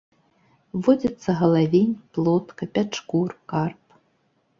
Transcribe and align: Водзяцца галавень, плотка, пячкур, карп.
Водзяцца 0.85 1.35
галавень, 1.41 1.91
плотка, 2.15 2.63
пячкур, 2.79 3.29
карп. 3.55 4.01